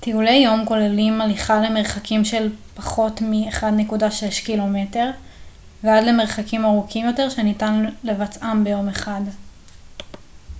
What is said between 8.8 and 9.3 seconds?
אחד